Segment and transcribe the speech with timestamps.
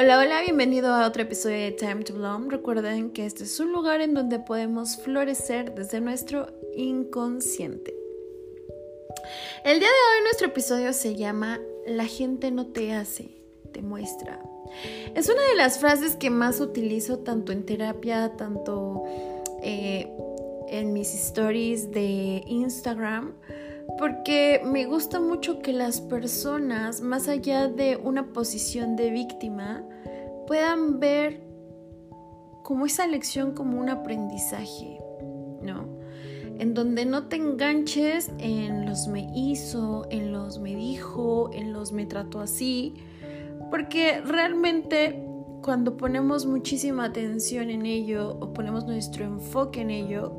[0.00, 2.50] Hola, hola, bienvenido a otro episodio de Time to Bloom.
[2.50, 7.96] Recuerden que este es un lugar en donde podemos florecer desde nuestro inconsciente.
[9.64, 13.42] El día de hoy nuestro episodio se llama La gente no te hace,
[13.72, 14.40] te muestra.
[15.16, 19.02] Es una de las frases que más utilizo tanto en terapia, tanto
[19.64, 20.08] eh,
[20.68, 23.34] en mis stories de Instagram
[23.96, 29.84] porque me gusta mucho que las personas, más allá de una posición de víctima,
[30.46, 31.40] puedan ver
[32.62, 34.98] como esa lección como un aprendizaje,
[35.62, 35.88] ¿no?
[36.58, 41.92] En donde no te enganches en los me hizo, en los me dijo, en los
[41.92, 42.94] me trató así,
[43.70, 45.24] porque realmente
[45.62, 50.38] cuando ponemos muchísima atención en ello o ponemos nuestro enfoque en ello,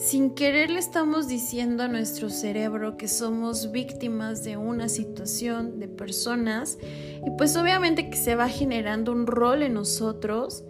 [0.00, 5.88] sin querer le estamos diciendo a nuestro cerebro que somos víctimas de una situación, de
[5.88, 10.64] personas, y pues obviamente que se va generando un rol en nosotros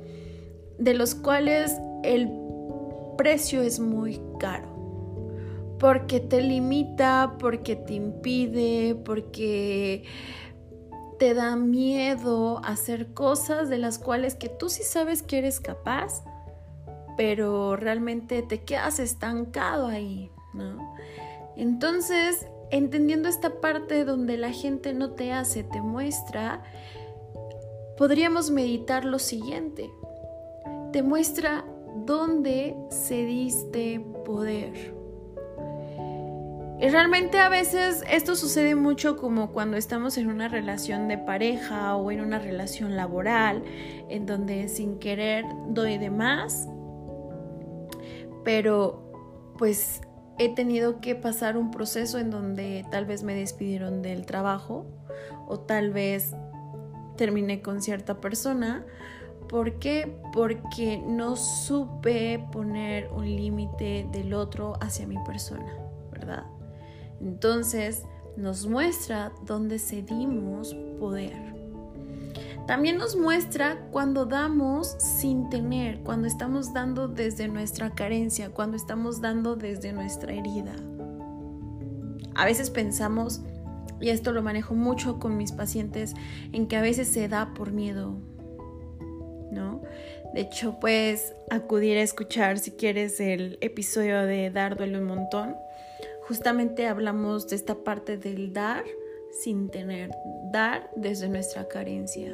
[0.79, 2.29] de los cuales el
[3.17, 4.69] precio es muy caro.
[5.79, 10.05] Porque te limita, porque te impide, porque
[11.21, 16.25] te da miedo hacer cosas de las cuales que tú sí sabes que eres capaz,
[17.17, 20.95] pero realmente te quedas estancado ahí, ¿no?
[21.57, 26.63] Entonces, entendiendo esta parte donde la gente no te hace, te muestra,
[27.99, 29.91] podríamos meditar lo siguiente.
[30.93, 31.65] Te muestra
[32.07, 34.95] dónde cediste poder.
[36.81, 41.95] Y realmente a veces esto sucede mucho como cuando estamos en una relación de pareja
[41.97, 43.63] o en una relación laboral,
[44.09, 46.69] en donde sin querer doy de más
[48.45, 50.01] pero pues
[50.39, 54.87] he tenido que pasar un proceso en donde tal vez me despidieron del trabajo
[55.47, 56.35] o tal vez
[57.17, 58.87] terminé con cierta persona.
[59.49, 60.17] ¿Por qué?
[60.33, 65.77] Porque no supe poner un límite del otro hacia mi persona,
[66.11, 66.47] ¿verdad?
[67.21, 68.05] Entonces
[68.37, 71.60] nos muestra dónde cedimos poder.
[72.71, 79.21] También nos muestra cuando damos sin tener, cuando estamos dando desde nuestra carencia, cuando estamos
[79.21, 80.77] dando desde nuestra herida.
[82.37, 83.43] A veces pensamos,
[84.01, 86.15] y esto lo manejo mucho con mis pacientes,
[86.53, 88.21] en que a veces se da por miedo,
[89.51, 89.83] ¿no?
[90.33, 95.57] De hecho, puedes acudir a escuchar si quieres el episodio de Dar duele un montón.
[96.29, 98.85] Justamente hablamos de esta parte del dar
[99.33, 100.13] sin tener,
[100.53, 102.33] dar desde nuestra carencia.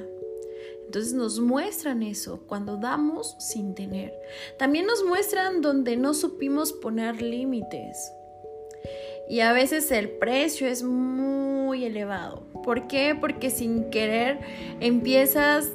[0.87, 4.15] Entonces nos muestran eso, cuando damos sin tener.
[4.57, 8.13] También nos muestran donde no supimos poner límites.
[9.29, 12.45] Y a veces el precio es muy elevado.
[12.63, 13.17] ¿Por qué?
[13.21, 14.39] Porque sin querer
[14.79, 15.73] empiezas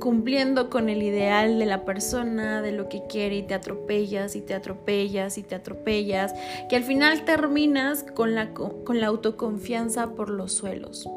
[0.00, 4.40] cumpliendo con el ideal de la persona, de lo que quiere y te atropellas y
[4.40, 6.34] te atropellas y te atropellas,
[6.68, 11.08] que al final terminas con la, con la autoconfianza por los suelos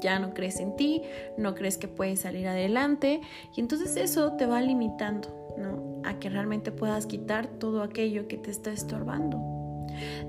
[0.00, 1.02] ya no crees en ti,
[1.36, 3.20] no crees que puedes salir adelante
[3.54, 6.00] y entonces eso te va limitando, ¿no?
[6.04, 9.38] A que realmente puedas quitar todo aquello que te está estorbando.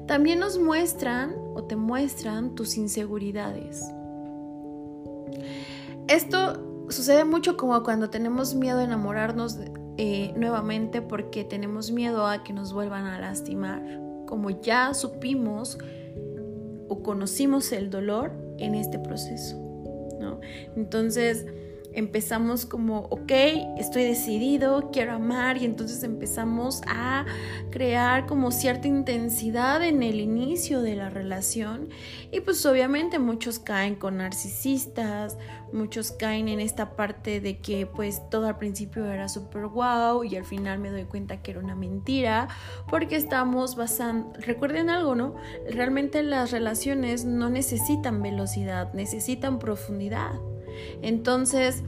[0.07, 3.83] También nos muestran o te muestran tus inseguridades.
[6.07, 9.57] Esto sucede mucho como cuando tenemos miedo a enamorarnos
[9.97, 13.81] eh, nuevamente porque tenemos miedo a que nos vuelvan a lastimar.
[14.27, 15.77] Como ya supimos
[16.87, 19.57] o conocimos el dolor, en este proceso,
[20.19, 20.39] ¿no?
[20.75, 21.45] Entonces
[21.95, 23.31] empezamos como, ok,
[23.77, 27.25] estoy decidido, quiero amar y entonces empezamos a
[27.71, 31.89] crear como cierta intensidad en el inicio de la relación
[32.31, 35.37] y pues obviamente muchos caen con narcisistas,
[35.71, 40.35] muchos caen en esta parte de que pues todo al principio era súper guau y
[40.35, 42.47] al final me doy cuenta que era una mentira
[42.89, 45.35] porque estamos basando, recuerden algo, ¿no?
[45.69, 50.33] Realmente las relaciones no necesitan velocidad, necesitan profundidad.
[51.01, 51.83] Entonces,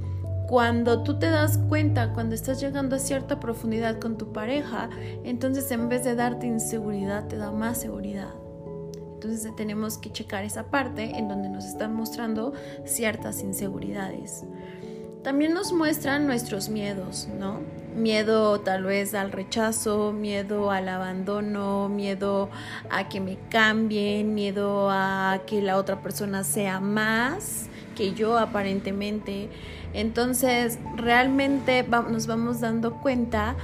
[0.47, 4.89] cuando tú te das cuenta, cuando estás llegando a cierta profundidad con tu pareja,
[5.25, 8.33] entonces en vez de darte inseguridad, te da más seguridad.
[9.15, 12.53] Entonces tenemos que checar esa parte en donde nos están mostrando
[12.85, 14.45] ciertas inseguridades.
[15.21, 17.59] También nos muestran nuestros miedos, ¿no?
[17.93, 22.49] Miedo tal vez al rechazo, miedo al abandono, miedo
[22.89, 27.67] a que me cambien, miedo a que la otra persona sea más
[27.97, 29.49] que yo aparentemente.
[29.93, 33.55] Entonces realmente nos vamos dando cuenta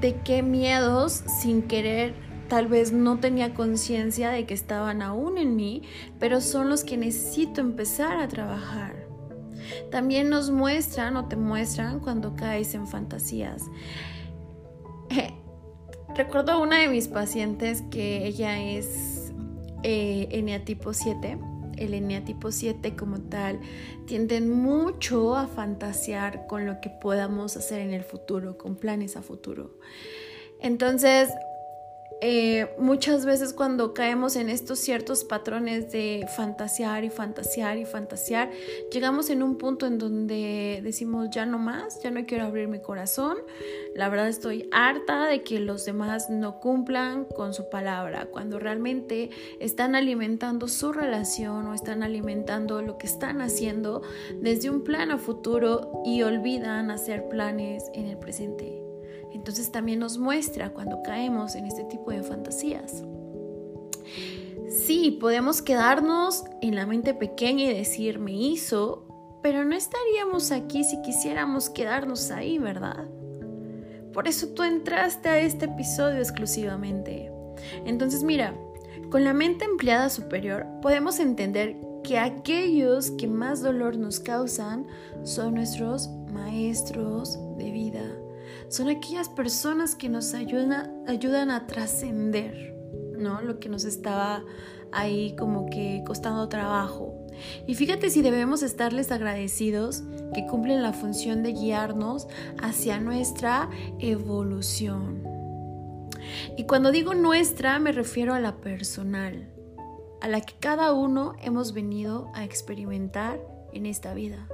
[0.00, 2.14] de qué miedos sin querer
[2.48, 5.82] tal vez no tenía conciencia de que estaban aún en mí,
[6.18, 9.06] pero son los que necesito empezar a trabajar.
[9.90, 13.64] También nos muestran o te muestran cuando caes en fantasías.
[16.16, 19.32] recuerdo a una de mis pacientes que ella es
[19.82, 21.38] eh, eneatipo 7.
[21.78, 23.60] El eneatipo 7 como tal
[24.06, 29.22] tienden mucho a fantasear con lo que podamos hacer en el futuro, con planes a
[29.22, 29.78] futuro.
[30.60, 31.30] Entonces,
[32.20, 38.50] eh, muchas veces cuando caemos en estos ciertos patrones de fantasear y fantasear y fantasear,
[38.92, 42.80] llegamos en un punto en donde decimos ya no más, ya no quiero abrir mi
[42.80, 43.38] corazón,
[43.94, 49.30] la verdad estoy harta de que los demás no cumplan con su palabra, cuando realmente
[49.60, 54.02] están alimentando su relación o están alimentando lo que están haciendo
[54.40, 58.87] desde un plan a futuro y olvidan hacer planes en el presente.
[59.38, 63.04] Entonces también nos muestra cuando caemos en este tipo de fantasías.
[64.68, 70.82] Sí, podemos quedarnos en la mente pequeña y decir me hizo, pero no estaríamos aquí
[70.82, 73.06] si quisiéramos quedarnos ahí, ¿verdad?
[74.12, 77.30] Por eso tú entraste a este episodio exclusivamente.
[77.86, 78.54] Entonces mira,
[79.08, 84.86] con la mente empleada superior podemos entender que aquellos que más dolor nos causan
[85.22, 88.07] son nuestros maestros de vida
[88.68, 92.74] son aquellas personas que nos ayudan, ayudan a trascender,
[93.16, 93.40] ¿no?
[93.40, 94.44] Lo que nos estaba
[94.92, 97.14] ahí como que costando trabajo.
[97.66, 100.02] Y fíjate si debemos estarles agradecidos
[100.34, 102.28] que cumplen la función de guiarnos
[102.60, 103.70] hacia nuestra
[104.00, 105.22] evolución.
[106.56, 109.48] Y cuando digo nuestra me refiero a la personal,
[110.20, 113.40] a la que cada uno hemos venido a experimentar
[113.72, 114.48] en esta vida.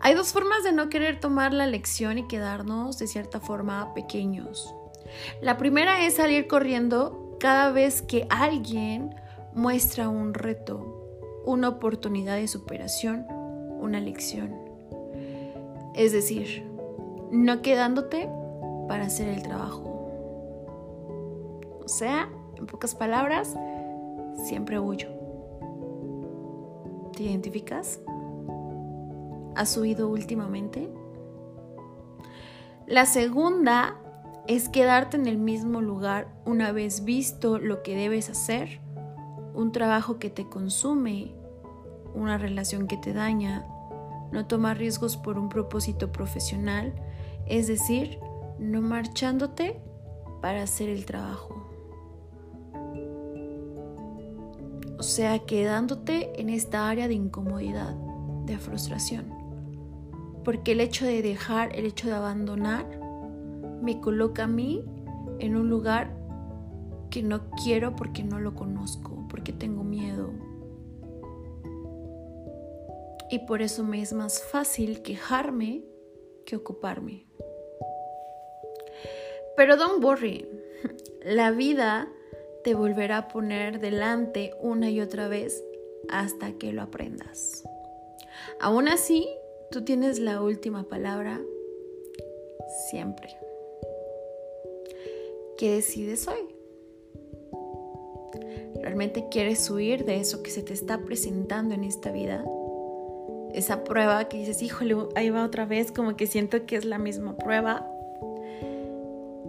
[0.00, 4.74] Hay dos formas de no querer tomar la lección y quedarnos de cierta forma pequeños.
[5.40, 9.14] La primera es salir corriendo cada vez que alguien
[9.54, 13.26] muestra un reto, una oportunidad de superación,
[13.80, 14.54] una lección.
[15.94, 16.68] Es decir,
[17.30, 18.28] no quedándote
[18.88, 19.82] para hacer el trabajo.
[21.82, 23.56] O sea, en pocas palabras,
[24.44, 25.08] siempre huyo.
[27.16, 28.00] ¿Te identificas?
[29.56, 30.88] Has oído últimamente?
[32.86, 33.96] La segunda
[34.46, 38.80] es quedarte en el mismo lugar una vez visto lo que debes hacer,
[39.54, 41.34] un trabajo que te consume,
[42.14, 43.66] una relación que te daña,
[44.30, 46.94] no tomar riesgos por un propósito profesional,
[47.46, 48.20] es decir,
[48.58, 49.80] no marchándote
[50.40, 51.62] para hacer el trabajo.
[54.98, 57.94] O sea, quedándote en esta área de incomodidad,
[58.44, 59.35] de frustración
[60.46, 62.86] porque el hecho de dejar, el hecho de abandonar,
[63.82, 64.84] me coloca a mí
[65.40, 66.16] en un lugar
[67.10, 70.30] que no quiero porque no lo conozco, porque tengo miedo.
[73.28, 75.82] Y por eso me es más fácil quejarme
[76.44, 77.26] que ocuparme.
[79.56, 80.46] Pero don't worry,
[81.24, 82.08] la vida
[82.62, 85.64] te volverá a poner delante una y otra vez
[86.08, 87.64] hasta que lo aprendas.
[88.60, 89.28] Aún así,
[89.70, 91.40] Tú tienes la última palabra
[92.90, 93.28] siempre.
[95.58, 96.54] ¿Qué decides hoy?
[98.80, 102.44] ¿Realmente quieres huir de eso que se te está presentando en esta vida?
[103.52, 106.98] Esa prueba que dices, híjole, ahí va otra vez, como que siento que es la
[106.98, 107.90] misma prueba.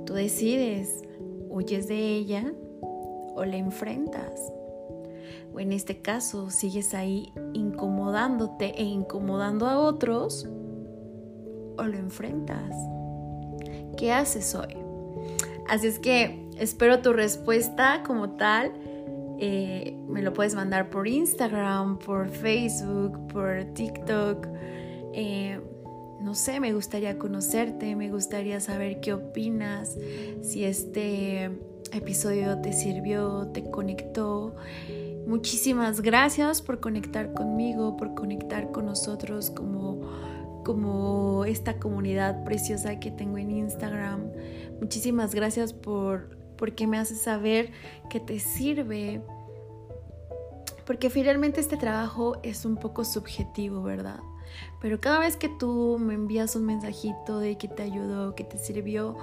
[0.06, 1.04] Tú decides,
[1.50, 2.54] huyes de ella
[3.36, 4.52] o la enfrentas
[5.54, 10.48] o en este caso sigues ahí incomodándote e incomodando a otros,
[11.78, 12.76] o lo enfrentas.
[13.98, 14.76] ¿Qué haces hoy?
[15.68, 18.74] Así es que espero tu respuesta como tal.
[19.40, 24.48] Eh, me lo puedes mandar por Instagram, por Facebook, por TikTok.
[25.14, 25.60] Eh,
[26.22, 29.96] no sé, me gustaría conocerte, me gustaría saber qué opinas,
[30.42, 31.52] si este
[31.94, 34.56] episodio te sirvió, te conectó.
[35.28, 40.00] Muchísimas gracias por conectar conmigo, por conectar con nosotros como,
[40.64, 44.32] como esta comunidad preciosa que tengo en Instagram.
[44.80, 47.72] Muchísimas gracias por porque me haces saber
[48.10, 49.22] que te sirve.
[50.86, 54.22] Porque finalmente este trabajo es un poco subjetivo, ¿verdad?
[54.80, 58.58] Pero cada vez que tú me envías un mensajito de que te ayudó, que te
[58.58, 59.18] sirvió,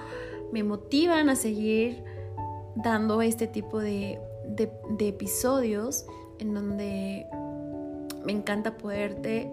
[0.53, 2.03] me motivan a seguir
[2.75, 6.05] dando este tipo de de, episodios
[6.39, 7.25] en donde
[8.25, 9.51] me encanta poderte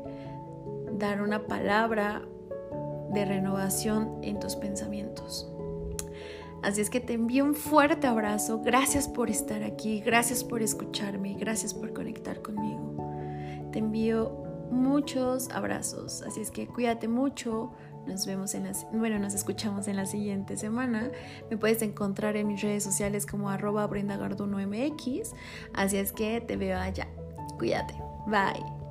[0.98, 2.22] dar una palabra
[3.12, 5.48] de renovación en tus pensamientos.
[6.62, 8.60] Así es que te envío un fuerte abrazo.
[8.62, 12.94] Gracias por estar aquí, gracias por escucharme, gracias por conectar conmigo.
[13.72, 14.30] Te envío
[14.70, 16.22] muchos abrazos.
[16.22, 17.72] Así es que cuídate mucho.
[18.06, 21.10] Nos vemos en las, bueno, nos escuchamos en la siguiente semana.
[21.50, 25.34] Me puedes encontrar en mis redes sociales como arroba mx
[25.72, 27.06] Así es que te veo allá.
[27.58, 27.94] Cuídate.
[28.26, 28.81] Bye.